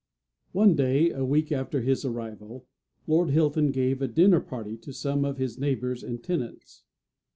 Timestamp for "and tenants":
6.03-6.81